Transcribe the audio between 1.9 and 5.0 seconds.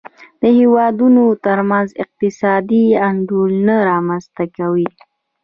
اقتصادي انډول نه رامنځته کوي.